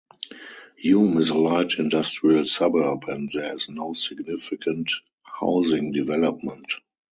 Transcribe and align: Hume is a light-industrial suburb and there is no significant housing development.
Hume 0.77 1.17
is 1.19 1.29
a 1.29 1.35
light-industrial 1.37 2.47
suburb 2.47 3.03
and 3.07 3.29
there 3.31 3.53
is 3.53 3.69
no 3.69 3.93
significant 3.93 4.89
housing 5.21 5.91
development. 5.91 6.73